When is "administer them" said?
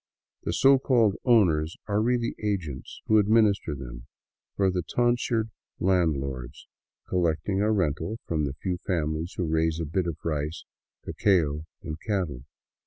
3.19-4.07